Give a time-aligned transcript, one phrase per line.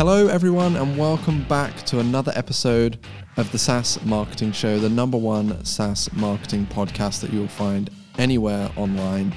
[0.00, 2.98] Hello, everyone, and welcome back to another episode
[3.36, 8.70] of the SaaS Marketing Show, the number one SaaS marketing podcast that you'll find anywhere
[8.76, 9.34] online.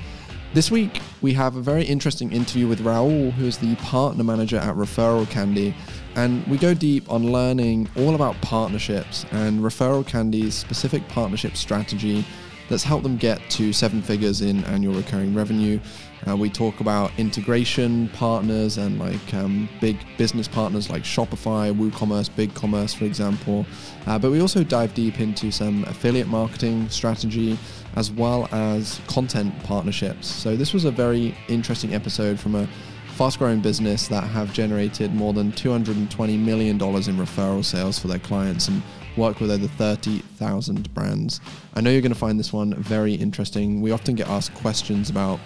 [0.54, 4.55] This week, we have a very interesting interview with Raul, who is the partner manager
[4.55, 5.76] at Referral Candy.
[6.16, 12.23] And we go deep on learning all about partnerships and Referral Candy's specific partnership strategy
[12.70, 15.79] that's helped them get to seven figures in annual recurring revenue.
[16.28, 22.29] Uh, we talk about integration partners and like um, big business partners like Shopify, WooCommerce,
[22.29, 23.65] BigCommerce, for example.
[24.07, 27.57] Uh, but we also dive deep into some affiliate marketing strategy
[27.96, 30.27] as well as content partnerships.
[30.27, 32.67] So this was a very interesting episode from a
[33.16, 38.19] fast growing business that have generated more than $220 million in referral sales for their
[38.19, 38.81] clients and
[39.17, 41.42] work with over 30,000 brands.
[41.73, 43.81] I know you're going to find this one very interesting.
[43.81, 45.39] We often get asked questions about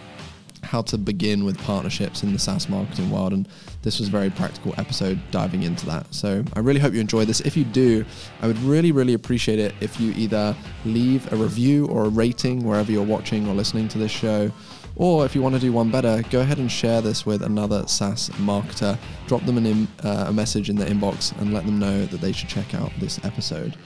[0.63, 3.33] how to begin with partnerships in the SaaS marketing world.
[3.33, 3.47] And
[3.83, 6.13] this was a very practical episode diving into that.
[6.13, 7.39] So I really hope you enjoy this.
[7.41, 8.05] If you do,
[8.41, 12.63] I would really, really appreciate it if you either leave a review or a rating
[12.63, 14.51] wherever you're watching or listening to this show.
[14.99, 17.87] Or if you want to do one better, go ahead and share this with another
[17.87, 18.97] SaaS marketer.
[19.27, 22.31] Drop them an, uh, a message in the inbox and let them know that they
[22.31, 23.77] should check out this episode.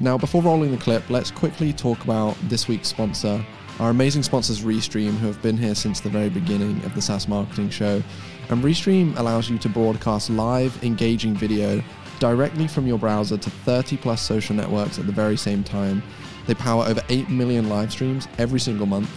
[0.00, 3.44] Now, before rolling the clip, let's quickly talk about this week's sponsor,
[3.80, 7.28] our amazing sponsors, Restream, who have been here since the very beginning of the SaaS
[7.28, 8.02] Marketing Show.
[8.48, 11.82] And Restream allows you to broadcast live, engaging video
[12.18, 16.02] directly from your browser to 30 plus social networks at the very same time.
[16.46, 19.10] They power over 8 million live streams every single month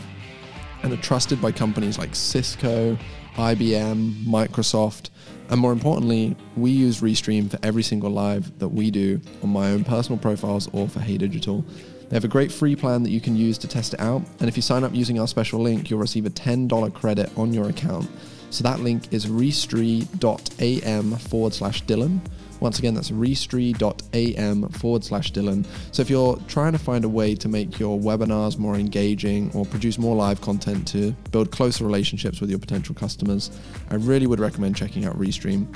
[0.83, 2.97] and are trusted by companies like Cisco,
[3.35, 5.09] IBM, Microsoft,
[5.49, 9.71] and more importantly, we use Restream for every single live that we do on my
[9.71, 11.65] own personal profiles or for Hey Digital.
[12.07, 14.47] They have a great free plan that you can use to test it out, and
[14.47, 17.69] if you sign up using our special link, you'll receive a $10 credit on your
[17.69, 18.09] account.
[18.51, 22.19] So that link is restream.am forward slash Dylan.
[22.59, 25.65] Once again, that's restream.am forward slash Dylan.
[25.91, 29.65] So if you're trying to find a way to make your webinars more engaging or
[29.65, 33.51] produce more live content to build closer relationships with your potential customers,
[33.89, 35.67] I really would recommend checking out Restream.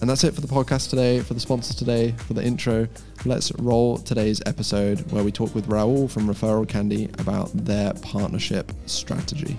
[0.00, 2.86] And that's it for the podcast today, for the sponsors today, for the intro.
[3.24, 8.70] Let's roll today's episode where we talk with Raul from Referral Candy about their partnership
[8.84, 9.56] strategy.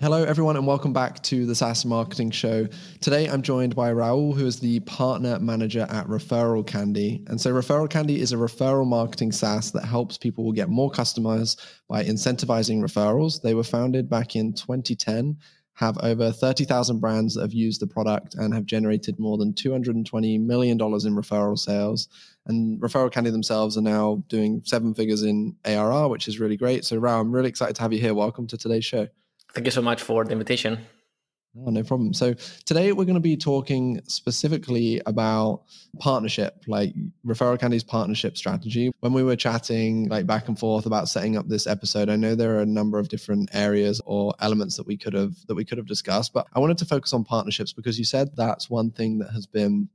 [0.00, 2.66] Hello, everyone, and welcome back to the SaaS Marketing Show.
[3.02, 7.22] Today, I'm joined by Raul, who is the partner manager at Referral Candy.
[7.26, 11.58] And so, Referral Candy is a referral marketing SaaS that helps people get more customers
[11.86, 13.42] by incentivizing referrals.
[13.42, 15.36] They were founded back in 2010
[15.74, 20.40] have over 30,000 brands that have used the product and have generated more than $220
[20.40, 22.08] million in referral sales.
[22.46, 26.86] And Referral Candy themselves are now doing seven figures in ARR, which is really great.
[26.86, 28.14] So, Raul, I'm really excited to have you here.
[28.14, 29.06] Welcome to today's show.
[29.54, 30.86] Thank you so much for the invitation.
[31.58, 32.14] Oh, no problem.
[32.14, 32.34] So
[32.64, 35.64] today we're going to be talking specifically about
[35.98, 36.94] partnership, like
[37.26, 38.92] Referral Candy's partnership strategy.
[39.00, 42.36] When we were chatting like back and forth about setting up this episode, I know
[42.36, 45.64] there are a number of different areas or elements that we could have that we
[45.64, 48.92] could have discussed, but I wanted to focus on partnerships because you said that's one
[48.92, 49.88] thing that has been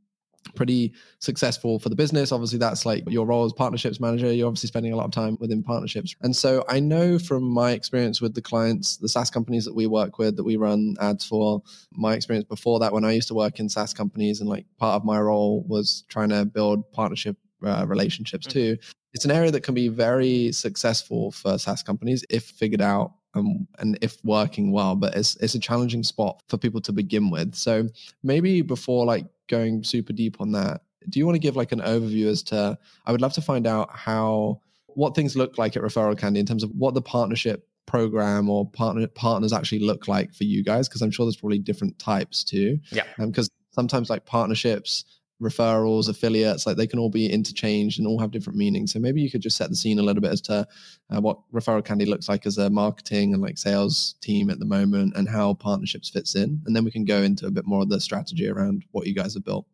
[0.56, 2.32] pretty successful for the business.
[2.32, 4.32] Obviously, that's like your role as partnerships manager.
[4.32, 6.16] You're obviously spending a lot of time within partnerships.
[6.22, 9.88] And so I know from my experience with the clients, the SaaS companies that we
[9.88, 11.62] work with, that we run ads for,
[11.94, 14.96] my experience before that, when I used to work in SaaS companies, and like part
[14.96, 18.76] of my role was trying to build partnership uh, relationships mm-hmm.
[18.76, 18.78] too.
[19.14, 23.68] It's an area that can be very successful for SaaS companies if figured out and,
[23.80, 27.56] and if working well, but it's it's a challenging spot for people to begin with.
[27.56, 27.88] So
[28.24, 31.82] maybe before like going super deep on that, do you want to give like an
[31.82, 32.78] overview as to?
[33.06, 36.46] I would love to find out how what things look like at Referral Candy in
[36.46, 40.88] terms of what the partnership program or partner partners actually look like for you guys
[40.88, 42.80] because I'm sure there's probably different types too.
[42.92, 43.04] Yeah.
[43.20, 45.06] Because um, sometimes like partnerships
[45.42, 48.94] referrals, affiliates, like they can all be interchanged and all have different meanings.
[48.94, 50.68] So maybe you could just set the scene a little bit as to
[51.10, 54.66] uh, what Referral Candy looks like as a marketing and like sales team at the
[54.66, 56.62] moment and how partnerships fits in.
[56.66, 59.14] And then we can go into a bit more of the strategy around what you
[59.14, 59.66] guys have built.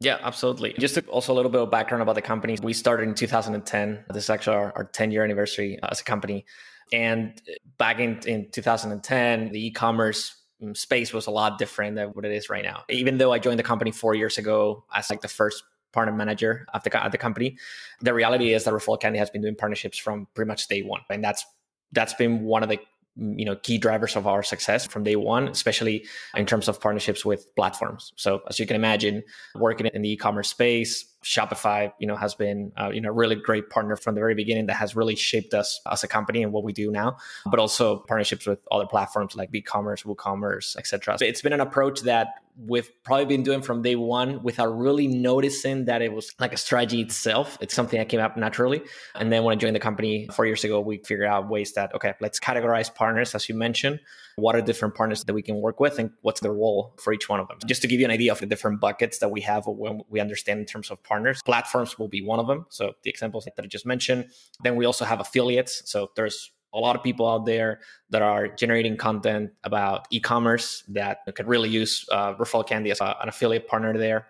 [0.00, 0.74] Yeah, absolutely.
[0.78, 2.58] Just also a little bit of background about the company.
[2.62, 4.04] We started in 2010.
[4.12, 6.44] This is actually our, our 10 year anniversary as a company.
[6.92, 7.40] And
[7.78, 12.24] back in, in 2010, the e-commerce Mm, Mm, space was a lot different than what
[12.24, 12.84] it is right now.
[12.88, 15.62] Even though I joined the company four years ago as like the first
[15.92, 17.58] partner manager of the, at the company,
[18.00, 21.00] the reality is that Referral Candy has been doing partnerships from pretty much day one,
[21.10, 21.44] and that's
[21.92, 22.78] that's been one of the
[23.16, 27.24] you know key drivers of our success from day one especially in terms of partnerships
[27.24, 28.12] with platforms.
[28.16, 29.22] So as you can imagine
[29.54, 33.34] working in the e-commerce space shopify you know has been uh, you know a really
[33.34, 36.52] great partner from the very beginning that has really shaped us as a company and
[36.52, 37.16] what we do now
[37.50, 42.02] but also partnerships with other platforms like BigCommerce woocommerce etc so it's been an approach
[42.02, 46.52] that we've probably been doing from day one without really noticing that it was like
[46.52, 47.58] a strategy itself.
[47.60, 48.82] It's something that came up naturally.
[49.14, 51.94] And then when I joined the company four years ago, we figured out ways that,
[51.94, 54.00] okay, let's categorize partners, as you mentioned.
[54.36, 57.28] What are different partners that we can work with and what's the role for each
[57.28, 57.58] one of them?
[57.66, 60.20] Just to give you an idea of the different buckets that we have when we
[60.20, 62.66] understand in terms of partners, platforms will be one of them.
[62.68, 64.26] So the examples that I just mentioned.
[64.62, 65.82] Then we also have affiliates.
[65.84, 67.80] So there's a lot of people out there
[68.10, 73.16] that are generating content about e-commerce that could really use uh, Referral Candy as a,
[73.22, 74.26] an affiliate partner there.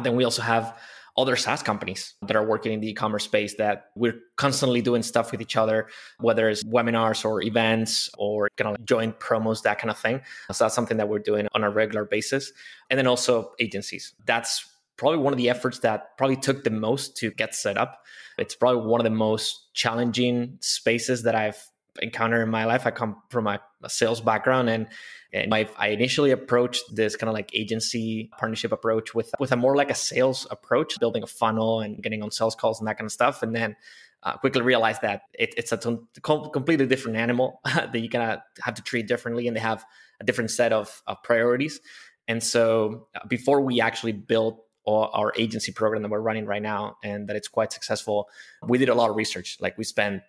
[0.00, 0.76] Then we also have
[1.16, 5.30] other SaaS companies that are working in the e-commerce space that we're constantly doing stuff
[5.30, 5.86] with each other,
[6.18, 10.20] whether it's webinars or events or kind of joint promos, that kind of thing.
[10.50, 12.52] So that's something that we're doing on a regular basis.
[12.90, 14.12] And then also agencies.
[14.26, 18.02] That's probably one of the efforts that probably took the most to get set up.
[18.36, 21.64] It's probably one of the most challenging spaces that I've
[22.00, 22.86] encounter in my life.
[22.86, 24.86] I come from a, a sales background and
[25.32, 29.56] and I, I initially approached this kind of like agency partnership approach with with a
[29.56, 32.98] more like a sales approach, building a funnel and getting on sales calls and that
[32.98, 33.42] kind of stuff.
[33.42, 33.76] And then
[34.24, 38.40] uh, quickly realized that it, it's a t- completely different animal that you kind of
[38.62, 39.84] have to treat differently, and they have
[40.20, 41.80] a different set of, of priorities.
[42.26, 46.98] And so uh, before we actually built our agency program that we're running right now
[47.02, 48.28] and that it's quite successful,
[48.62, 49.56] we did a lot of research.
[49.58, 50.22] Like we spent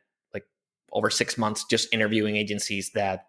[0.91, 3.27] over six months just interviewing agencies that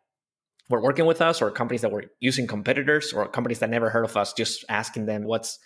[0.68, 4.04] were working with us or companies that were using competitors or companies that never heard
[4.04, 5.58] of us, just asking them what's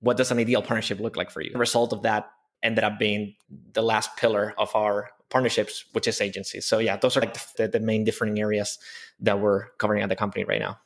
[0.00, 1.52] what does an ideal partnership look like for you?
[1.52, 2.30] The result of that
[2.62, 3.34] ended up being
[3.72, 6.66] the last pillar of our partnerships, which is agencies.
[6.66, 8.78] So yeah, those are like the, the main different areas
[9.20, 10.78] that we're covering at the company right now.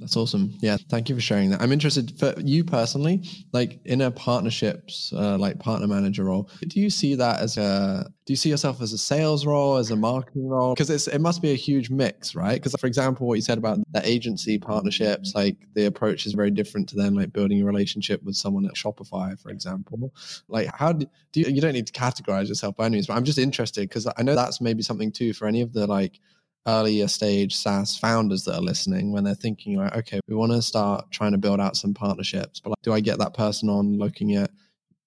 [0.00, 0.52] That's awesome.
[0.60, 1.62] Yeah, thank you for sharing that.
[1.62, 6.50] I'm interested for you personally, like in a partnerships, uh, like partner manager role.
[6.66, 8.10] Do you see that as a?
[8.26, 10.74] Do you see yourself as a sales role, as a marketing role?
[10.74, 12.54] Because it's it must be a huge mix, right?
[12.54, 16.50] Because for example, what you said about the agency partnerships, like the approach is very
[16.50, 20.12] different to then like building a relationship with someone at Shopify, for example.
[20.48, 21.46] Like, how do, do you?
[21.46, 24.22] You don't need to categorize yourself by any means, but I'm just interested because I
[24.24, 26.18] know that's maybe something too for any of the like
[26.66, 30.62] earlier stage SaaS founders that are listening when they're thinking like, okay, we want to
[30.62, 33.98] start trying to build out some partnerships, but like, do I get that person on
[33.98, 34.50] looking at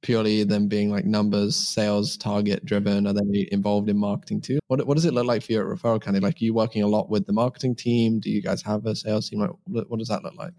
[0.04, 3.08] purely them being like numbers, sales target driven?
[3.08, 4.60] Are they involved in marketing too?
[4.68, 6.20] What, what does it look like for you at Referral Candy?
[6.20, 8.20] Like, are you working a lot with the marketing team?
[8.20, 9.40] Do you guys have a sales team?
[9.40, 10.54] Like, what, what does that look like?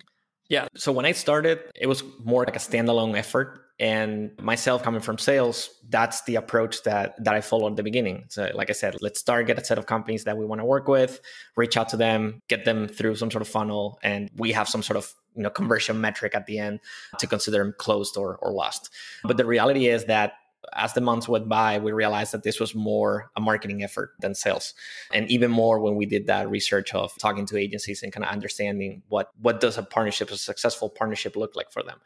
[0.48, 0.66] Yeah.
[0.76, 3.67] So when I started, it was more like a standalone effort.
[3.80, 8.24] And myself coming from sales, that's the approach that that I followed at the beginning.
[8.28, 10.88] So like I said, let's target a set of companies that we want to work
[10.88, 11.20] with,
[11.56, 14.82] reach out to them, get them through some sort of funnel, and we have some
[14.82, 16.80] sort of you know conversion metric at the end
[17.18, 18.90] to consider them closed or, or lost.
[19.22, 20.32] But the reality is that
[20.74, 24.34] as the months went by, we realized that this was more a marketing effort than
[24.34, 24.74] sales.
[25.12, 28.30] And even more when we did that research of talking to agencies and kind of
[28.30, 32.00] understanding what what does a partnership, a successful partnership look like for them.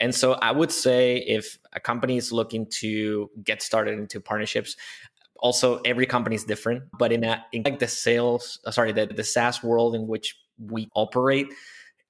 [0.00, 4.76] And so I would say if a company is looking to get started into partnerships,
[5.38, 9.06] also every company is different, but in, a, in like the sales, uh, sorry, the,
[9.06, 11.48] the SaaS world in which we operate,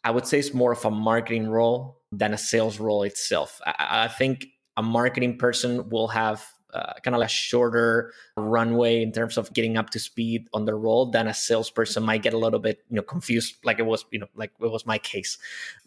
[0.04, 3.60] I would say it's more of a marketing role than a sales role itself.
[3.66, 4.46] I, I think
[4.76, 6.44] a marketing person will have
[6.76, 10.75] uh, kind of a shorter runway in terms of getting up to speed on the
[10.75, 14.04] role than a salesperson might get a little bit you know confused like it was
[14.11, 15.38] you know like it was my case.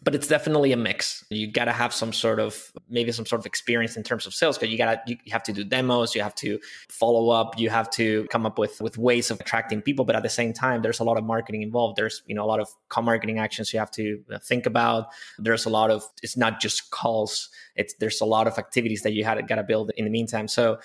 [0.01, 1.23] But it's definitely a mix.
[1.29, 4.33] You got to have some sort of maybe some sort of experience in terms of
[4.33, 7.59] sales because you got to you have to do demos you have to follow up
[7.59, 10.05] you have to come up with with ways of attracting people.
[10.05, 11.97] But at the same time there's a lot of marketing involved.
[11.97, 15.07] There's you know a lot of co-marketing actions you have to uh, think about.
[15.37, 17.49] There's a lot of it's not just calls.
[17.75, 20.47] It's there's a lot of activities that you had got to build in the meantime.
[20.47, 20.78] So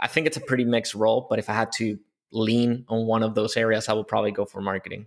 [0.00, 1.98] I think it's a pretty mixed role, but if I had to
[2.32, 5.06] lean on one of those areas, I would probably go for marketing.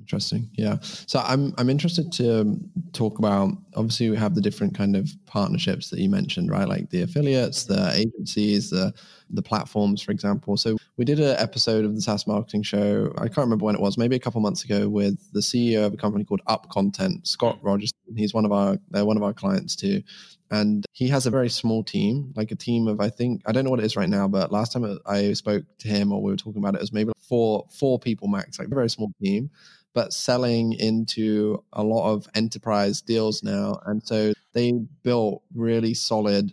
[0.00, 0.50] Interesting.
[0.54, 0.76] Yeah.
[0.82, 5.08] So I'm I'm interested to um, talk about obviously we have the different kind of
[5.24, 6.68] partnerships that you mentioned, right?
[6.68, 8.92] Like the affiliates, the agencies, the
[9.30, 10.56] the platforms, for example.
[10.58, 13.12] So we did an episode of the SaaS marketing show.
[13.16, 15.94] I can't remember when it was, maybe a couple months ago, with the CEO of
[15.94, 17.64] a company called UpContent, Scott mm.
[17.64, 17.92] Rogers.
[18.14, 20.02] He's one of our they're one of our clients too
[20.50, 23.64] and he has a very small team like a team of i think i don't
[23.64, 26.30] know what it is right now but last time i spoke to him or we
[26.30, 29.10] were talking about it, it was maybe four four people max like a very small
[29.22, 29.50] team
[29.96, 33.80] but selling into a lot of enterprise deals now.
[33.86, 34.72] And so they
[35.02, 36.52] built really solid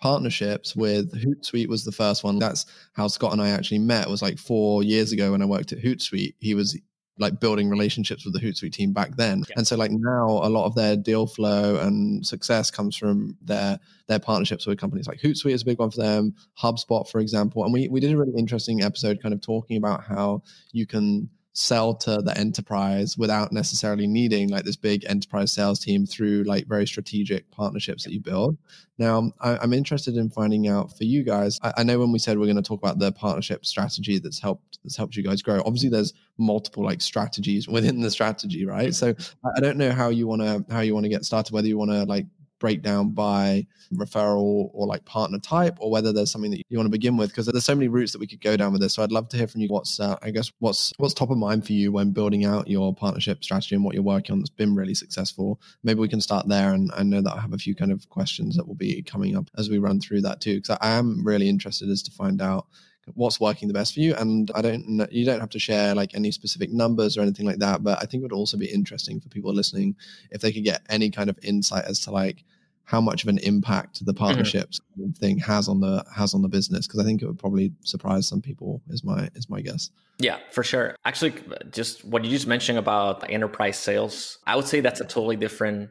[0.00, 2.40] partnerships with hootsuite was the first one.
[2.40, 5.44] That's how scott and i actually met it was like four years ago when i
[5.44, 6.34] worked at hootsuite.
[6.40, 6.76] He was
[7.18, 9.44] like building relationships with the Hootsuite team back then.
[9.48, 9.54] Yeah.
[9.56, 13.78] And so like now a lot of their deal flow and success comes from their
[14.06, 17.64] their partnerships with companies like Hootsuite is a big one for them, HubSpot, for example.
[17.64, 21.28] And we, we did a really interesting episode kind of talking about how you can
[21.58, 26.68] sell to the enterprise without necessarily needing like this big enterprise sales team through like
[26.68, 28.56] very strategic partnerships that you build.
[28.96, 31.58] Now, I, am interested in finding out for you guys.
[31.64, 34.38] I, I know when we said we're going to talk about the partnership strategy that's
[34.38, 35.60] helped that's helped you guys grow.
[35.66, 38.94] Obviously, there's multiple like strategies within the strategy, right?
[38.94, 39.12] So
[39.56, 41.52] I don't know how you want to how you want to get started.
[41.52, 42.26] Whether you want to like
[42.58, 46.90] breakdown by referral or like partner type or whether there's something that you want to
[46.90, 48.94] begin with because there's so many routes that we could go down with this.
[48.94, 51.38] So i'd love to hear from you what's uh, i guess what's what's top of
[51.38, 54.50] mind for you when building out your partnership strategy and what you're working on that's
[54.50, 55.60] been really successful.
[55.82, 58.08] Maybe we can start there and i know that i have a few kind of
[58.08, 61.24] questions that will be coming up as we run through that too because i am
[61.24, 62.66] really interested as to find out
[63.14, 65.94] what's working the best for you and i don't know, you don't have to share
[65.94, 68.66] like any specific numbers or anything like that but i think it would also be
[68.66, 69.94] interesting for people listening
[70.30, 72.44] if they could get any kind of insight as to like
[72.84, 74.24] how much of an impact the mm-hmm.
[74.24, 75.10] partnerships mm-hmm.
[75.12, 78.26] thing has on the has on the business because i think it would probably surprise
[78.26, 81.34] some people is my is my guess yeah for sure actually
[81.70, 85.90] just what you just mentioned about enterprise sales i would say that's a totally different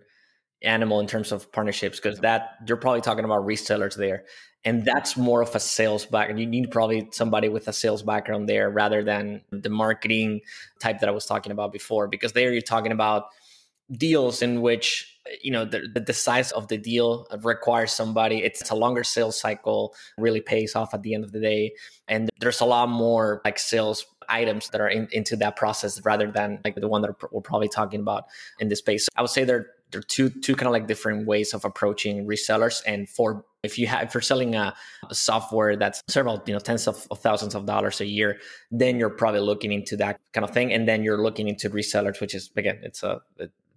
[0.64, 4.26] animal in terms of partnerships because that you're probably talking about resellers there
[4.68, 8.48] and that's more of a sales background you need probably somebody with a sales background
[8.50, 10.42] there rather than the marketing
[10.80, 13.28] type that i was talking about before because there you're talking about
[13.92, 18.76] deals in which you know the, the size of the deal requires somebody it's a
[18.76, 21.74] longer sales cycle really pays off at the end of the day.
[22.08, 26.30] And there's a lot more like sales items that are in, into that process rather
[26.30, 28.26] than like the one that we're probably talking about
[28.60, 29.06] in this space.
[29.06, 31.64] So i would say there there are two two kind of like different ways of
[31.64, 34.74] approaching resellers and for if you have if you're selling a,
[35.10, 38.40] a software that's several you know tens of, of, thousands of dollars a year
[38.72, 40.74] then you're probably looking into that kind of thing.
[40.76, 43.22] And then you're looking into resellers which is again it's a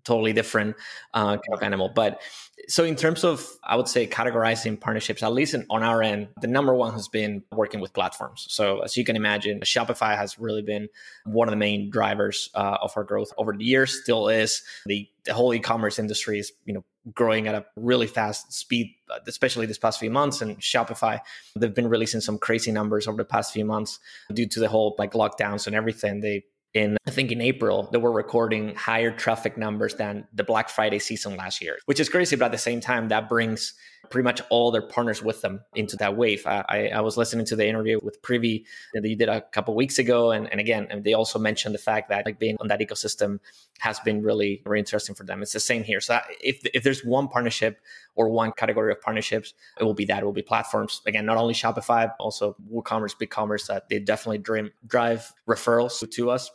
[0.04, 0.76] totally different
[1.14, 1.90] uh, kind of animal.
[1.94, 2.20] But
[2.68, 6.28] so in terms of, I would say categorizing partnerships, at least in, on our end,
[6.40, 8.46] the number one has been working with platforms.
[8.50, 10.88] So as you can imagine, Shopify has really been
[11.24, 14.00] one of the main drivers uh, of our growth over the years.
[14.02, 18.52] Still is the the whole e-commerce industry is you know growing at a really fast
[18.52, 18.94] speed
[19.26, 21.18] especially this past few months and shopify
[21.56, 23.98] they've been releasing some crazy numbers over the past few months
[24.32, 26.42] due to the whole like lockdowns and everything they
[26.74, 30.98] in I think in April they were recording higher traffic numbers than the Black Friday
[30.98, 32.36] season last year, which is crazy.
[32.36, 33.74] But at the same time, that brings
[34.08, 36.44] pretty much all their partners with them into that wave.
[36.46, 39.98] I, I, was listening to the interview with Privy that you did a couple weeks
[39.98, 42.80] ago, and, and again, and they also mentioned the fact that like being on that
[42.80, 43.38] ecosystem
[43.78, 45.42] has been really very interesting for them.
[45.42, 46.00] It's the same here.
[46.00, 47.80] So if if there's one partnership
[48.14, 50.22] or one category of partnerships, it will be that.
[50.22, 51.02] It will be platforms.
[51.06, 56.50] Again, not only Shopify, also WooCommerce, BigCommerce that they definitely drive, drive referrals to us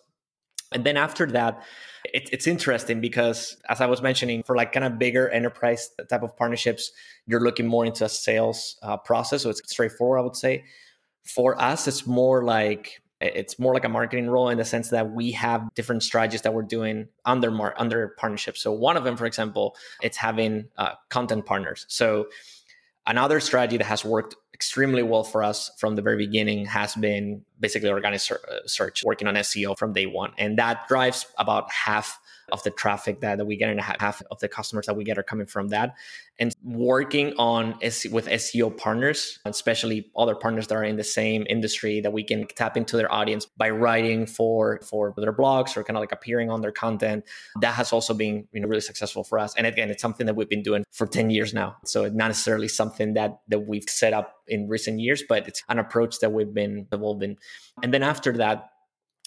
[0.71, 1.63] and then after that,
[2.13, 6.23] it, it's interesting because, as I was mentioning, for like kind of bigger enterprise type
[6.23, 6.91] of partnerships,
[7.25, 9.43] you're looking more into a sales uh, process.
[9.43, 10.65] So it's straightforward, I would say.
[11.23, 15.11] For us, it's more like it's more like a marketing role in the sense that
[15.11, 18.61] we have different strategies that we're doing under mar- under partnerships.
[18.61, 21.85] So one of them, for example, it's having uh, content partners.
[21.89, 22.27] So
[23.07, 27.45] another strategy that has worked extremely well for us from the very beginning has been
[27.59, 30.31] basically organic uh, search, working on SEO from day one.
[30.39, 32.19] And that drives about half
[32.51, 35.17] of the traffic that, that we get and half of the customers that we get
[35.17, 35.95] are coming from that
[36.39, 37.71] and working on
[38.11, 42.45] with SEO partners, especially other partners that are in the same industry that we can
[42.47, 46.49] tap into their audience by writing for for their blogs or kind of like appearing
[46.49, 47.23] on their content.
[47.61, 49.53] That has also been you know really successful for us.
[49.55, 51.77] And again, it's something that we've been doing for 10 years now.
[51.85, 55.63] So it's not necessarily something that that we've set up in recent years, but it's
[55.69, 57.37] an approach that we've been evolved in.
[57.81, 58.69] And then after that,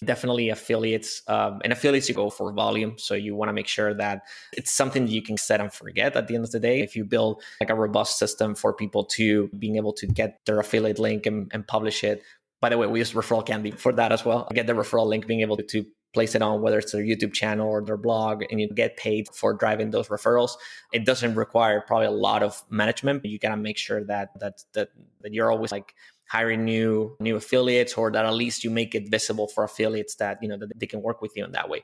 [0.04, 3.94] definitely affiliates um, and affiliates you go for volume so you want to make sure
[3.94, 6.80] that it's something that you can set and forget at the end of the day.
[6.80, 10.60] If you build like a robust system for people to being able to get their
[10.60, 12.22] affiliate link and, and publish it
[12.60, 14.48] by the way we use referral candy for that as well.
[14.54, 17.34] Get the referral link being able to, to place it on whether it's their youtube
[17.34, 20.52] channel or their blog and you get paid for driving those referrals.
[20.92, 24.62] It doesn't require probably a lot of management but you gotta make sure that that
[24.74, 24.88] that,
[25.22, 25.94] that you're always like
[26.28, 30.38] hiring new new affiliates or that at least you make it visible for affiliates that
[30.42, 31.82] you know that they can work with you in that way.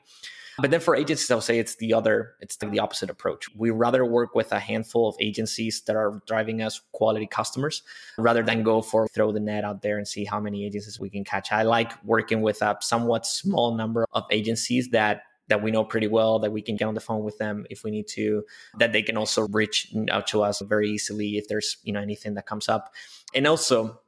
[0.57, 3.53] But then for agencies i'll say it's the other it's the opposite approach.
[3.55, 7.83] We rather work with a handful of agencies that are driving us quality customers
[8.17, 11.09] rather than go for throw the net out there and see how many agencies we
[11.09, 11.51] can catch.
[11.51, 16.07] I like working with a somewhat small number of agencies that that we know pretty
[16.07, 18.43] well that we can get on the phone with them if we need to
[18.79, 22.33] that they can also reach out to us very easily if there's you know anything
[22.35, 22.93] that comes up.
[23.33, 23.99] And also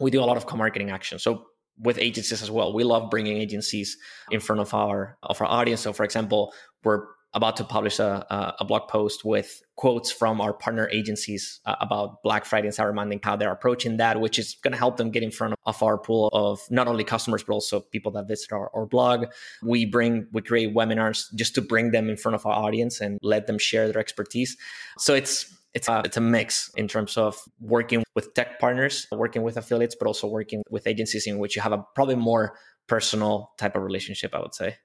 [0.00, 1.18] we do a lot of co-marketing action.
[1.18, 1.46] So
[1.78, 3.96] with agencies as well, we love bringing agencies
[4.30, 5.80] in front of our of our audience.
[5.80, 6.52] So for example,
[6.84, 7.04] we're
[7.36, 8.24] about to publish a,
[8.60, 12.94] a blog post with quotes from our partner agencies uh, about Black Friday and Cyber
[12.94, 15.82] Monday, how they're approaching that, which is going to help them get in front of
[15.82, 19.26] our pool of not only customers, but also people that visit our, our blog.
[19.64, 23.18] We bring, we create webinars just to bring them in front of our audience and
[23.20, 24.56] let them share their expertise.
[24.98, 29.42] So it's, it's a, it's a mix in terms of working with tech partners, working
[29.42, 33.50] with affiliates, but also working with agencies in which you have a probably more personal
[33.58, 34.76] type of relationship, I would say.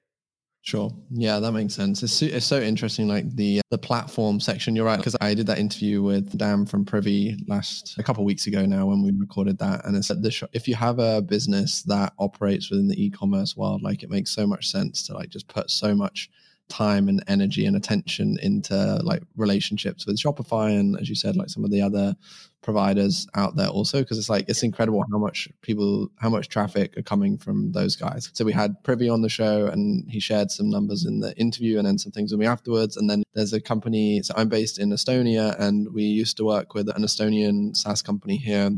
[0.62, 0.90] Sure.
[1.10, 2.02] Yeah, that makes sense.
[2.02, 4.76] It's, it's so interesting, like the the platform section.
[4.76, 8.46] You're right, because I did that interview with Dan from Privy last a couple weeks
[8.46, 11.82] ago now when we recorded that, and it said this: if you have a business
[11.84, 15.48] that operates within the e-commerce world, like it makes so much sense to like just
[15.48, 16.28] put so much
[16.70, 21.50] time and energy and attention into like relationships with Shopify and as you said like
[21.50, 22.16] some of the other
[22.62, 26.96] providers out there also because it's like it's incredible how much people how much traffic
[26.96, 28.30] are coming from those guys.
[28.32, 31.78] So we had privy on the show and he shared some numbers in the interview
[31.78, 32.96] and then some things with me afterwards.
[32.96, 36.74] And then there's a company so i'm based in estonia and we used to work
[36.74, 38.70] with an estonian saas company here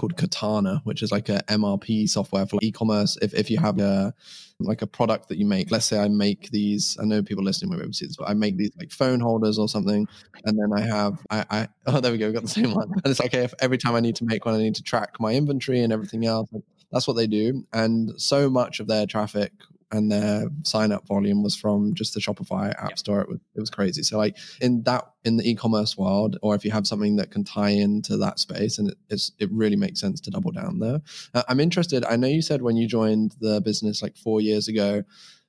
[0.00, 3.18] called Katana, which is like a MRP software for e-commerce.
[3.20, 4.14] If, if you have a
[4.58, 7.70] like a product that you make, let's say I make these, I know people listening
[7.70, 10.08] will be able to see this, but I make these like phone holders or something,
[10.44, 12.90] and then I have I, I oh there we go, we got the same one.
[12.90, 14.82] And it's like okay, if every time I need to make one, I need to
[14.82, 16.48] track my inventory and everything else.
[16.90, 19.52] That's what they do, and so much of their traffic
[19.92, 23.22] and their sign up volume was from just the Shopify app store.
[23.22, 24.02] It was, it was crazy.
[24.02, 27.44] So like in that in the e-commerce world, or if you have something that can
[27.44, 31.00] tie into that space, and it, it really makes sense to double down there.
[31.34, 32.04] Uh, I'm interested.
[32.04, 35.02] I know you said when you joined the business like four years ago,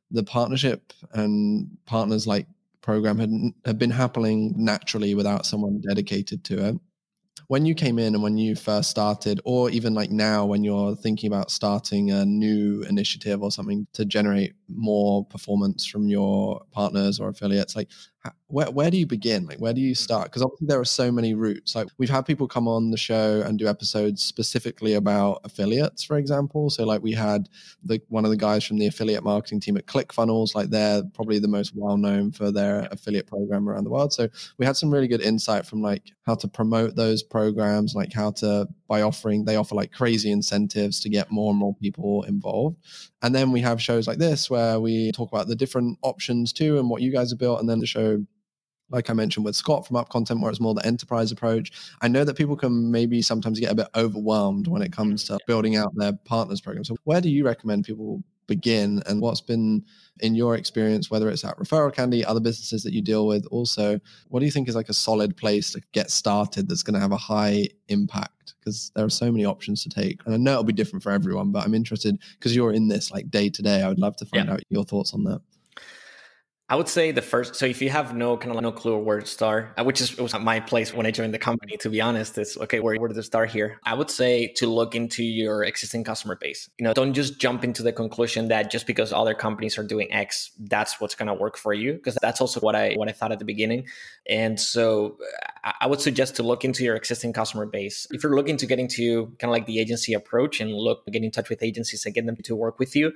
[0.10, 2.48] the partnership and partners like
[2.81, 3.31] program had
[3.65, 6.75] had been happening naturally without someone dedicated to it
[7.48, 10.96] when you came in and when you first started, or even like now when you're
[10.96, 17.20] thinking about starting a new initiative or something to generate more performance from your partners
[17.20, 17.90] or affiliates, like
[18.48, 19.46] where, where do you begin?
[19.46, 19.98] Like, where do you mm.
[19.98, 20.25] start?
[20.25, 21.75] Because obviously there are so many routes.
[21.75, 26.18] Like, we've had people come on the show and do episodes specifically about affiliates, for
[26.18, 26.70] example.
[26.70, 27.50] So, like, we had
[27.84, 30.54] the one of the guys from the affiliate marketing team at ClickFunnels.
[30.54, 34.13] Like, they're probably the most well known for their affiliate program around the world.
[34.13, 38.13] So, we had some really good insight from like how to promote those programs, like
[38.13, 42.24] how to by offering they offer like crazy incentives to get more and more people
[42.24, 42.76] involved.
[43.22, 46.78] And then we have shows like this where we talk about the different options too
[46.78, 48.11] and what you guys have built, and then the show
[48.91, 51.71] like I mentioned with Scott from UpContent, where it's more the enterprise approach.
[52.01, 55.39] I know that people can maybe sometimes get a bit overwhelmed when it comes to
[55.47, 56.84] building out their partners program.
[56.84, 59.82] So, where do you recommend people begin, and what's been
[60.19, 63.97] in your experience, whether it's at Referral Candy, other businesses that you deal with, also,
[64.27, 66.99] what do you think is like a solid place to get started that's going to
[66.99, 68.56] have a high impact?
[68.60, 71.13] Because there are so many options to take, and I know it'll be different for
[71.13, 73.82] everyone, but I'm interested because you're in this like day to day.
[73.82, 74.54] I would love to find yeah.
[74.56, 75.41] out your thoughts on that.
[76.71, 77.55] I would say the first.
[77.55, 79.99] So if you have no kind of like no clue where to start, uh, which
[79.99, 81.75] is it was my place when I joined the company.
[81.75, 82.79] To be honest, it's okay.
[82.79, 83.77] Where where to start here?
[83.84, 86.69] I would say to look into your existing customer base.
[86.77, 90.13] You know, don't just jump into the conclusion that just because other companies are doing
[90.13, 91.95] X, that's what's going to work for you.
[91.95, 93.86] Because that's also what I what I thought at the beginning.
[94.29, 95.17] And so
[95.65, 98.07] uh, I would suggest to look into your existing customer base.
[98.12, 101.21] If you're looking to get into kind of like the agency approach and look get
[101.21, 103.12] in touch with agencies and get them to work with you,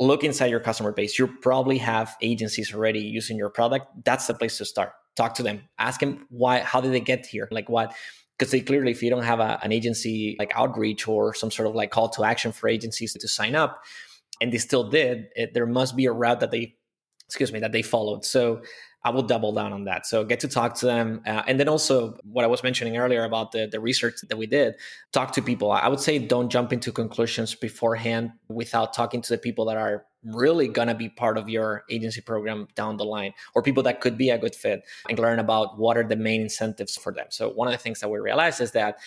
[0.00, 1.18] look inside your customer base.
[1.18, 3.86] You probably have agencies already using your product.
[4.04, 4.92] That's the place to start.
[5.16, 5.62] Talk to them.
[5.78, 6.60] Ask them why.
[6.60, 7.48] How did they get here?
[7.50, 7.94] Like what?
[8.38, 11.68] Because they clearly, if you don't have a, an agency like outreach or some sort
[11.68, 13.82] of like call to action for agencies to sign up,
[14.40, 16.74] and they still did, it, there must be a route that they,
[17.32, 18.26] excuse me, that they followed.
[18.26, 18.60] So
[19.04, 20.06] I will double down on that.
[20.06, 21.22] So get to talk to them.
[21.26, 24.46] Uh, and then also what I was mentioning earlier about the, the research that we
[24.46, 24.74] did,
[25.12, 25.72] talk to people.
[25.72, 30.04] I would say don't jump into conclusions beforehand without talking to the people that are
[30.24, 34.02] really going to be part of your agency program down the line or people that
[34.02, 37.26] could be a good fit and learn about what are the main incentives for them.
[37.30, 38.98] So one of the things that we realized is that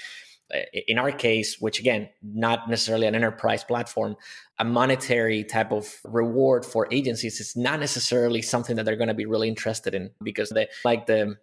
[0.51, 4.15] Eh, in our case, which again, not necessarily an enterprise platform,
[4.59, 9.13] a monetary type of reward for agencies is not necessarily something that they're going to
[9.13, 11.35] be really interested in because they like the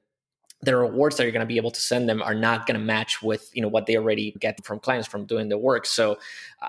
[0.65, 2.85] the rewards that you're going to be able to send them are not going to
[2.85, 5.85] match with you know what they already get from clients from doing the work.
[5.87, 6.19] So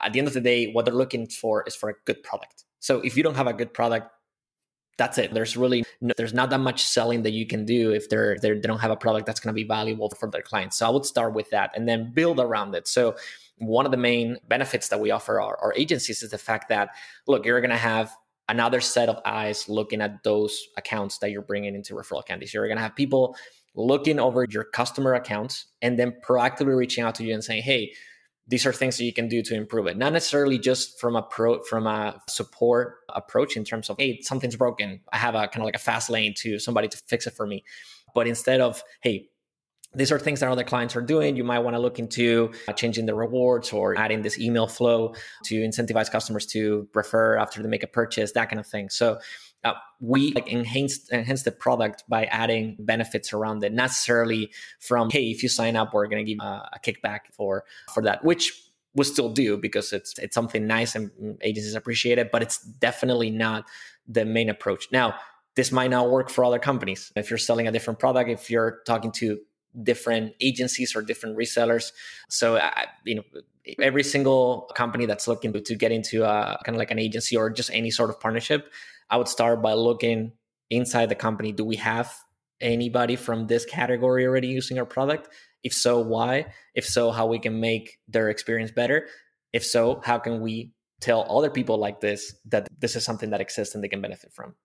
[0.02, 2.64] at the end of the day what they're looking for is for a good product.
[2.80, 4.10] So if you don't have a good product
[4.98, 5.34] that's it.
[5.34, 8.56] There's really no, there's not that much selling that you can do if they're, they're
[8.56, 10.78] they don't have a product that's going to be valuable for their clients.
[10.78, 12.88] So I would start with that and then build around it.
[12.88, 13.16] So
[13.58, 16.90] one of the main benefits that we offer our, our agencies is the fact that
[17.28, 18.16] look, you're going to have
[18.50, 22.54] another set of eyes looking at those accounts that you're bringing into referral candies.
[22.54, 23.36] You're going to have people
[23.76, 27.94] looking over your customer accounts and then proactively reaching out to you and saying, "Hey,
[28.48, 31.22] these are things that you can do to improve it not necessarily just from a
[31.22, 35.58] pro from a support approach in terms of hey something's broken i have a kind
[35.58, 37.64] of like a fast lane to somebody to fix it for me
[38.14, 39.30] but instead of hey
[39.96, 41.36] these are things that other clients are doing.
[41.36, 45.14] You might want to look into uh, changing the rewards or adding this email flow
[45.46, 48.90] to incentivize customers to refer after they make a purchase, that kind of thing.
[48.90, 49.20] So
[49.64, 55.32] uh, we like enhance enhance the product by adding benefits around it, necessarily from hey,
[55.32, 58.52] if you sign up, we're going to give uh, a kickback for for that, which
[58.96, 63.30] we still do because it's it's something nice and agencies appreciate it, but it's definitely
[63.30, 63.66] not
[64.08, 64.88] the main approach.
[64.92, 65.16] Now,
[65.56, 67.12] this might not work for other companies.
[67.16, 69.40] If you're selling a different product, if you're talking to
[69.82, 71.92] different agencies or different resellers.
[72.30, 73.24] So, I, you know,
[73.80, 77.50] every single company that's looking to get into a, kind of like an agency or
[77.50, 78.72] just any sort of partnership,
[79.14, 80.32] I would start by looking
[80.72, 81.52] inside the company.
[81.52, 82.12] Do we have
[82.60, 85.30] anybody from this category already using our product?
[85.64, 86.48] If so, why?
[86.74, 89.06] If so, how we can make their experience better?
[89.54, 93.40] If so, how can we tell other people like this that this is something that
[93.40, 94.56] exists and they can benefit from?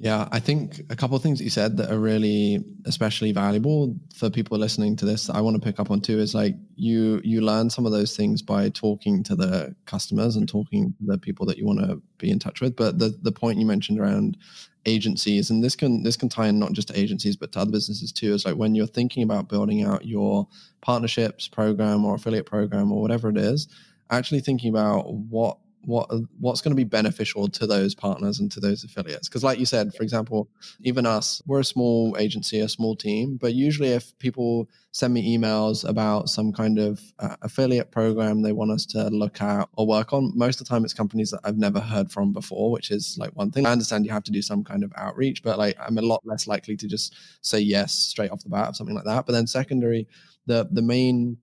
[0.00, 4.28] Yeah, I think a couple of things you said that are really especially valuable for
[4.28, 7.40] people listening to this I want to pick up on too is like you you
[7.42, 11.46] learn some of those things by talking to the customers and talking to the people
[11.46, 12.74] that you want to be in touch with.
[12.74, 14.36] But the the point you mentioned around
[14.84, 17.70] agencies and this can this can tie in not just to agencies but to other
[17.70, 20.46] businesses too is like when you're thinking about building out your
[20.82, 23.66] partnerships program or affiliate program or whatever it is
[24.10, 28.60] actually thinking about what what what's going to be beneficial to those partners and to
[28.60, 29.28] those affiliates?
[29.28, 30.48] Because like you said for example
[30.80, 35.36] even us we're a small agency a small team but usually if people send me
[35.36, 39.86] emails about some kind of uh, affiliate program they want us to look at or
[39.86, 42.90] work on most of the time it's companies that i've never heard from before which
[42.90, 43.66] is like one thing.
[43.66, 46.20] I understand you have to do some kind of outreach but like i'm a lot
[46.24, 49.26] less likely to just say yes straight off the bat of something like that.
[49.26, 50.06] But then secondary
[50.46, 51.38] the the main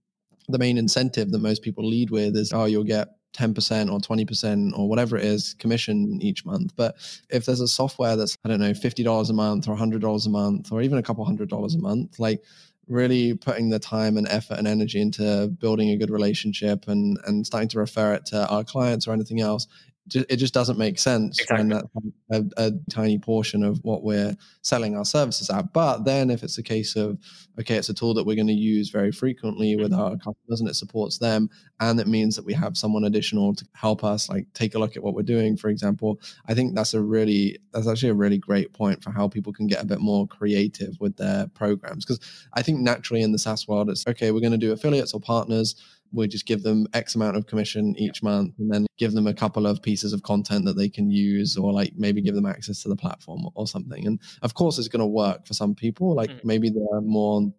[0.47, 4.77] the main incentive that most people lead with is oh you'll get 10% or 20%
[4.77, 6.73] or whatever it is commission each month.
[6.75, 6.95] But
[7.29, 10.71] if there's a software that's, I don't know, $50 a month or $100 a month
[10.71, 12.43] or even a couple hundred dollars a month, like
[12.87, 17.45] really putting the time and effort and energy into building a good relationship and, and
[17.45, 19.67] starting to refer it to our clients or anything else
[20.13, 21.67] it just doesn't make sense exactly.
[21.67, 21.81] when
[22.29, 25.71] that's a, a, tiny portion of what we're selling our services at.
[25.73, 27.19] But then if it's a case of,
[27.59, 30.01] okay, it's a tool that we're going to use very frequently with mm-hmm.
[30.01, 33.65] our customers and it supports them, and it means that we have someone additional to
[33.73, 36.93] help us like take a look at what we're doing, for example, I think that's
[36.93, 39.99] a really, that's actually a really great point for how people can get a bit
[39.99, 42.05] more creative with their programs.
[42.05, 42.19] Because
[42.53, 45.21] I think naturally in the SaaS world, it's okay, we're going to do affiliates or
[45.21, 45.75] partners
[46.13, 49.33] we just give them X amount of commission each month and then give them a
[49.33, 52.81] couple of pieces of content that they can use or like maybe give them access
[52.83, 54.05] to the platform or something.
[54.05, 56.13] And of course, it's going to work for some people.
[56.13, 56.43] Like mm.
[56.43, 57.51] maybe they're more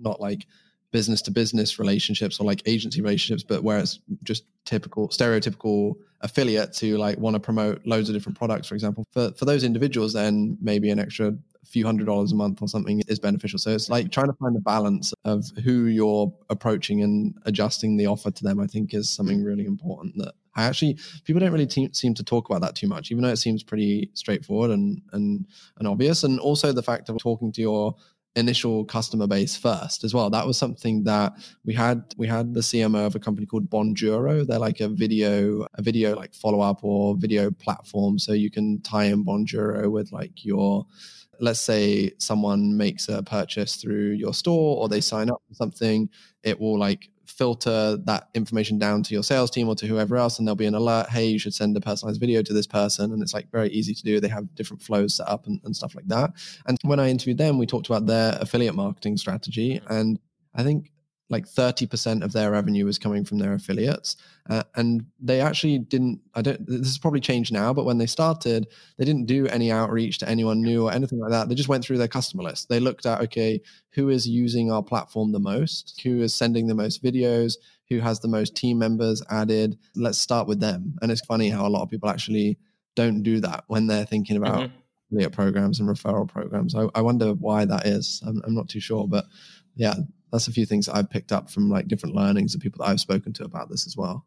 [0.00, 0.46] not like
[0.94, 6.72] business to business relationships or like agency relationships, but where it's just typical, stereotypical affiliate
[6.72, 9.04] to like want to promote loads of different products, for example.
[9.10, 13.02] For, for those individuals, then maybe an extra few hundred dollars a month or something
[13.08, 13.58] is beneficial.
[13.58, 18.06] So it's like trying to find the balance of who you're approaching and adjusting the
[18.06, 18.60] offer to them.
[18.60, 22.22] I think is something really important that I actually people don't really te- seem to
[22.22, 25.46] talk about that too much, even though it seems pretty straightforward and and
[25.78, 26.22] and obvious.
[26.22, 27.96] And also the fact of talking to your
[28.36, 30.28] initial customer base first as well.
[30.30, 34.46] That was something that we had we had the CMO of a company called Bonjoro.
[34.46, 38.80] They're like a video a video like follow up or video platform so you can
[38.82, 40.86] tie in Bonjoro with like your
[41.40, 46.08] let's say someone makes a purchase through your store or they sign up for something,
[46.42, 50.38] it will like filter that information down to your sales team or to whoever else
[50.38, 53.12] and there'll be an alert hey you should send a personalized video to this person.
[53.12, 54.20] And it's like very easy to do.
[54.20, 56.32] They have different flows set up and, and stuff like that.
[56.66, 59.80] And when i interviewed them we talked about their affiliate marketing strategy.
[59.80, 59.92] Mm-hmm.
[59.92, 60.18] And
[60.54, 60.90] i think
[61.30, 64.16] like 30% of their revenue was coming from their affiliates.
[64.50, 68.04] Uh, and they actually didn't i don't this has probably changed now but when they
[68.04, 68.66] started
[68.98, 71.48] they didn't do any outreach to anyone new or anything like that.
[71.48, 72.68] They just went through their customer list.
[72.68, 76.00] They looked at okay who is using our platform the most?
[76.02, 77.54] Who is sending the most videos?
[77.88, 79.78] Who has the most team members added?
[79.94, 80.96] Let's start with them.
[81.00, 82.58] And it's funny how a lot of people actually
[82.96, 84.76] don't do that when they're thinking about mm-hmm.
[85.10, 86.74] affiliate programs and referral programs.
[86.74, 88.22] I, I wonder why that is.
[88.26, 89.24] I'm, I'm not too sure but
[89.76, 89.94] yeah
[90.34, 92.98] that's a few things I've picked up from like different learnings of people that I've
[92.98, 94.26] spoken to about this as well.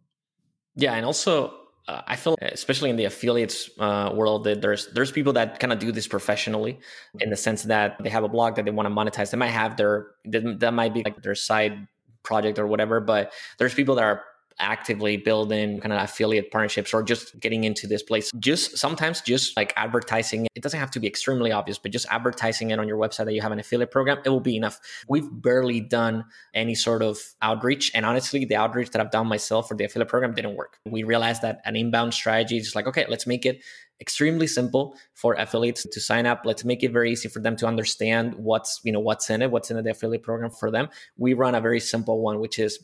[0.75, 1.53] Yeah, and also
[1.89, 5.73] uh, I feel, especially in the affiliates uh, world, that there's there's people that kind
[5.73, 6.79] of do this professionally,
[7.19, 9.31] in the sense that they have a blog that they want to monetize.
[9.31, 11.87] They might have their that might be like their side
[12.23, 14.23] project or whatever, but there's people that are
[14.59, 19.55] actively building kind of affiliate partnerships or just getting into this place, just sometimes just
[19.55, 22.97] like advertising, it doesn't have to be extremely obvious, but just advertising it on your
[22.97, 24.79] website that you have an affiliate program, it will be enough.
[25.07, 27.91] We've barely done any sort of outreach.
[27.93, 30.79] And honestly, the outreach that I've done myself for the affiliate program didn't work.
[30.85, 33.61] We realized that an inbound strategy is just like, okay, let's make it
[33.99, 37.65] extremely simple for affiliates to sign up let's make it very easy for them to
[37.65, 41.33] understand what's you know what's in it what's in the affiliate program for them we
[41.33, 42.77] run a very simple one which is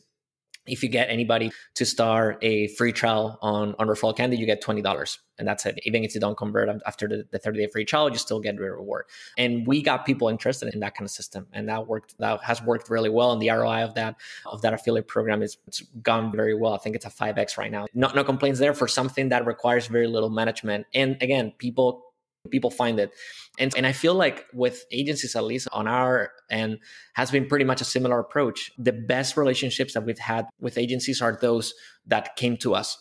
[0.66, 4.62] if you get anybody to start a free trial on, on referral candy, you get
[4.62, 5.78] $20 and that's it.
[5.84, 8.56] Even if you don't convert after the, the 30 day free trial, you still get
[8.56, 9.06] a reward.
[9.36, 11.46] And we got people interested in that kind of system.
[11.52, 13.32] And that worked, that has worked really well.
[13.32, 16.74] And the ROI of that, of that affiliate program is it's gone very well.
[16.74, 17.86] I think it's a 5X right now.
[17.94, 20.86] No, no complaints there for something that requires very little management.
[20.94, 22.13] And again, people
[22.50, 23.10] people find it.
[23.58, 26.78] And and i feel like with agencies at least on our end
[27.14, 28.70] has been pretty much a similar approach.
[28.78, 31.74] The best relationships that we've had with agencies are those
[32.06, 32.98] that came to us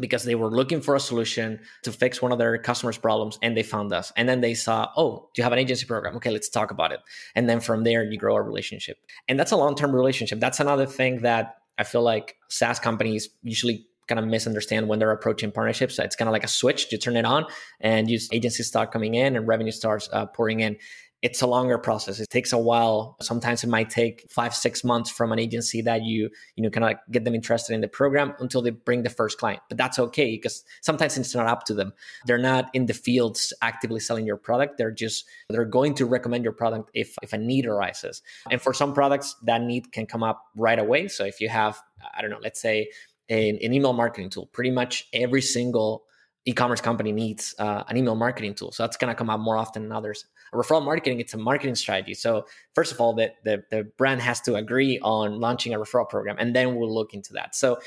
[0.00, 3.56] because they were looking for a solution to fix one of their customers problems and
[3.56, 4.12] they found us.
[4.16, 6.16] And then they saw oh do you have an agency program.
[6.16, 7.00] Okay let's talk about it.
[7.34, 8.98] And then from there you grow a relationship.
[9.28, 10.40] And that's a long-term relationship.
[10.40, 15.12] That's another thing that i feel like saas companies usually kind of misunderstand when they're
[15.12, 15.98] approaching partnerships.
[15.98, 16.90] It's kind of like a switch.
[16.90, 17.46] You turn it on
[17.80, 20.76] and use agencies start coming in and revenue starts uh, pouring in.
[21.20, 22.20] It's a longer process.
[22.20, 23.16] It takes a while.
[23.20, 26.84] Sometimes it might take five, six months from an agency that you, you know, kind
[26.84, 29.60] of get them interested in the program until they bring the first client.
[29.68, 31.92] But that's okay because sometimes it's not up to them.
[32.26, 34.78] They're not in the fields actively selling your product.
[34.78, 38.22] They're just they're going to recommend your product if if a need arises.
[38.48, 41.08] And for some products, that need can come up right away.
[41.08, 41.82] So if you have,
[42.16, 42.90] I don't know, let's say
[43.28, 44.46] an, an email marketing tool.
[44.46, 46.04] Pretty much every single
[46.44, 48.72] e-commerce company needs uh, an email marketing tool.
[48.72, 50.24] So that's going to come out more often than others.
[50.52, 52.14] Referral marketing, it's a marketing strategy.
[52.14, 56.08] So first of all, the, the, the brand has to agree on launching a referral
[56.08, 57.54] program, and then we'll look into that.
[57.54, 57.78] So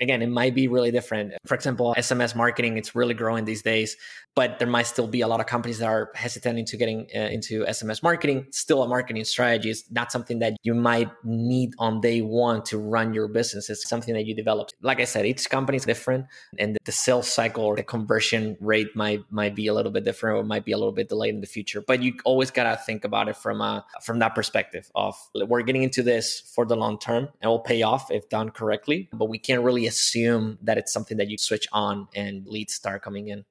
[0.00, 1.34] again, it might be really different.
[1.46, 3.96] For example, SMS marketing, it's really growing these days,
[4.34, 7.18] but there might still be a lot of companies that are hesitant into getting uh,
[7.18, 8.46] into SMS marketing.
[8.52, 12.78] Still a marketing strategy is not something that you might need on day one to
[12.78, 13.68] run your business.
[13.68, 14.70] It's something that you develop.
[14.80, 16.26] Like I said, each company is different
[16.58, 20.38] and the sales cycle or the conversion rate might might be a little bit different
[20.38, 21.80] or might be a little bit delayed in the future.
[21.80, 25.82] But you always gotta think about it from a from that perspective of we're getting
[25.82, 29.08] into this for the long term and will pay off if done correctly.
[29.12, 33.02] But we can't really assume that it's something that you switch on and leads start
[33.02, 33.44] coming in.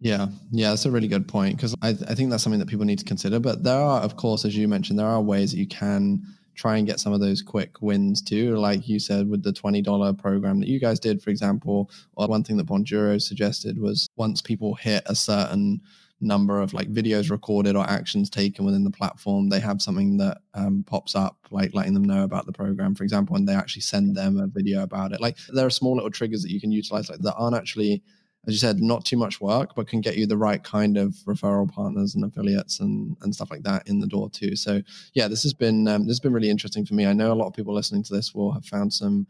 [0.00, 2.86] Yeah, yeah, that's a really good point because I, I think that's something that people
[2.86, 3.40] need to consider.
[3.40, 6.22] But there are, of course, as you mentioned, there are ways that you can
[6.54, 8.56] try and get some of those quick wins too.
[8.56, 12.44] Like you said, with the $20 program that you guys did, for example, or one
[12.44, 15.80] thing that Bonjoro suggested was once people hit a certain
[16.20, 20.38] number of like videos recorded or actions taken within the platform, they have something that
[20.54, 23.82] um, pops up, like letting them know about the program, for example, and they actually
[23.82, 25.20] send them a video about it.
[25.20, 28.02] Like there are small little triggers that you can utilize like that aren't actually
[28.46, 31.14] as you said, not too much work, but can get you the right kind of
[31.26, 34.56] referral partners and affiliates and, and stuff like that in the door too.
[34.56, 34.80] So
[35.12, 37.04] yeah, this has been um, this has been really interesting for me.
[37.06, 39.26] I know a lot of people listening to this will have found some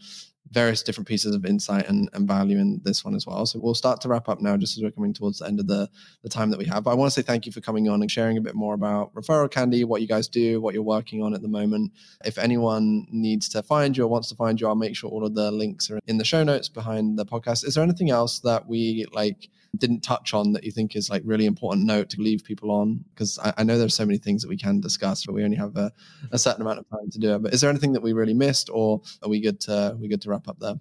[0.50, 3.44] various different pieces of insight and, and value in this one as well.
[3.46, 5.66] So we'll start to wrap up now, just as we're coming towards the end of
[5.66, 5.88] the,
[6.22, 6.84] the time that we have.
[6.84, 8.74] But I want to say thank you for coming on and sharing a bit more
[8.74, 11.92] about Referral Candy, what you guys do, what you're working on at the moment.
[12.24, 15.24] If anyone needs to find you or wants to find you, I'll make sure all
[15.24, 17.64] of the links are in the show notes behind the podcast.
[17.64, 21.22] Is there anything else that we like didn't touch on that you think is like
[21.24, 23.04] really important note to leave people on?
[23.14, 25.56] Because I, I, know there's so many things that we can discuss, but we only
[25.56, 25.92] have a,
[26.32, 27.42] a certain amount of time to do it.
[27.42, 30.22] But is there anything that we really missed, or are we good to we good
[30.22, 30.74] to wrap up there?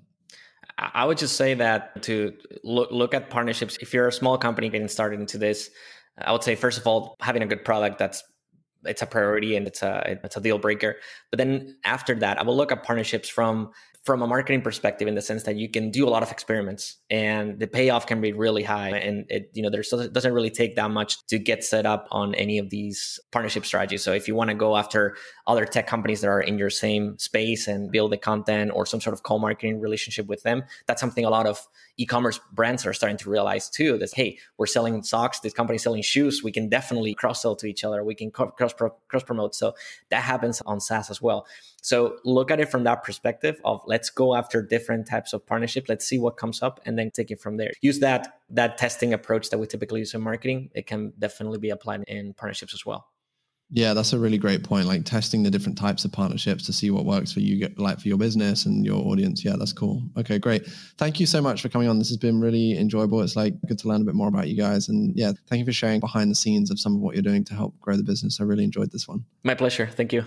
[0.77, 3.77] I would just say that to look look at partnerships.
[3.81, 5.69] If you're a small company getting started into this,
[6.17, 8.23] I would say first of all having a good product that's
[8.85, 10.97] it's a priority and it's a it's a deal breaker.
[11.31, 13.71] But then after that, I will look at partnerships from
[14.07, 16.95] from a marketing perspective in the sense that you can do a lot of experiments
[17.09, 20.77] and the payoff can be really high and it you know there doesn't really take
[20.77, 24.01] that much to get set up on any of these partnership strategies.
[24.01, 27.17] So if you want to go after other tech companies that are in your same
[27.17, 31.25] space and build the content or some sort of co-marketing relationship with them that's something
[31.25, 31.67] a lot of
[31.97, 36.01] e-commerce brands are starting to realize too that hey we're selling socks this company's selling
[36.01, 38.73] shoes we can definitely cross sell to each other we can cross
[39.09, 39.73] cross promote so
[40.09, 41.45] that happens on SaaS as well.
[41.81, 45.85] So look at it from that perspective of let's go after different types of partnership.
[45.89, 47.71] Let's see what comes up and then take it from there.
[47.81, 50.69] Use that that testing approach that we typically use in marketing.
[50.75, 53.07] It can definitely be applied in partnerships as well.
[53.71, 54.85] Yeah, that's a really great point.
[54.87, 58.07] Like testing the different types of partnerships to see what works for you, like for
[58.07, 59.43] your business and your audience.
[59.43, 60.03] Yeah, that's cool.
[60.15, 60.67] Okay, great.
[60.97, 61.97] Thank you so much for coming on.
[61.97, 63.19] This has been really enjoyable.
[63.21, 64.87] It's like good to learn a bit more about you guys.
[64.87, 67.43] And yeah, thank you for sharing behind the scenes of some of what you're doing
[67.45, 68.39] to help grow the business.
[68.39, 69.25] I really enjoyed this one.
[69.43, 69.87] My pleasure.
[69.87, 70.23] Thank you.